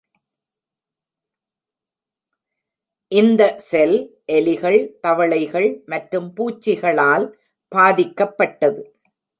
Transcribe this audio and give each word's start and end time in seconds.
இந்த 3.11 3.41
செல் 3.59 3.97
எலிகள், 4.29 4.79
தவளைகள் 5.01 5.69
மற்றும் 5.85 6.29
பூச்சிகளால் 6.33 7.25
பாதிக்கப்பட்டது. 7.71 8.81